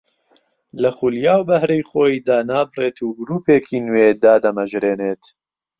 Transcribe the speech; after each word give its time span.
لە 0.81 0.89
خولیا 0.97 1.35
و 1.39 1.47
بەهرەی 1.49 1.87
خۆی 1.89 2.23
دانابڕێت 2.27 2.97
و 3.01 3.15
گرووپێکی 3.17 3.77
نوێ 3.87 4.07
دادەمەژرێنێت 4.23 5.23